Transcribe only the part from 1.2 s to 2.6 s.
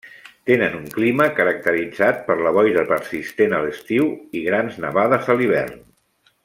caracteritzat per la